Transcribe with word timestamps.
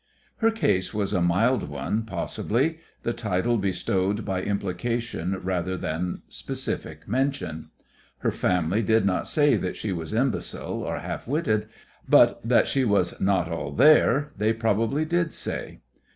Her 0.37 0.49
case 0.49 0.95
was 0.95 1.13
a 1.13 1.21
mild 1.21 1.69
one, 1.69 2.05
possibly; 2.07 2.79
the 3.03 3.13
title 3.13 3.59
bestowed 3.59 4.25
by 4.25 4.41
implication 4.41 5.37
rather 5.43 5.77
than 5.77 6.13
by 6.15 6.19
specific 6.27 7.07
mention. 7.07 7.69
Her 8.17 8.31
family 8.31 8.81
did 8.81 9.05
not 9.05 9.27
say 9.27 9.57
that 9.57 9.77
she 9.77 9.91
was 9.91 10.11
imbecile 10.11 10.81
or 10.81 10.97
half 11.01 11.27
witted, 11.27 11.67
but 12.09 12.41
that 12.43 12.67
she 12.67 12.83
"was 12.83 13.21
not 13.21 13.47
all 13.51 13.71
there" 13.73 14.31
they 14.35 14.53
probably 14.53 15.05
did 15.05 15.35
say. 15.35 15.81